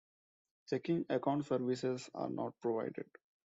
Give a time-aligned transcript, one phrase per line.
[0.67, 3.05] Checking account services are not provided.